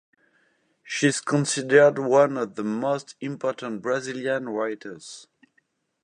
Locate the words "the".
2.55-2.63